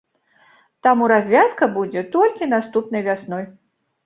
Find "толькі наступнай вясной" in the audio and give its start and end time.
2.17-3.47